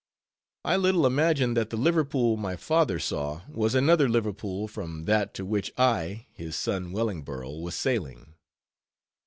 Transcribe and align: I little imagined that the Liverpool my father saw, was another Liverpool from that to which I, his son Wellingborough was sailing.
I 0.65 0.77
little 0.77 1.05
imagined 1.05 1.55
that 1.57 1.69
the 1.69 1.77
Liverpool 1.77 2.35
my 2.35 2.55
father 2.55 2.97
saw, 2.97 3.43
was 3.47 3.75
another 3.75 4.09
Liverpool 4.09 4.67
from 4.67 5.05
that 5.05 5.35
to 5.35 5.45
which 5.45 5.71
I, 5.77 6.25
his 6.33 6.55
son 6.55 6.91
Wellingborough 6.91 7.59
was 7.59 7.75
sailing. 7.75 8.33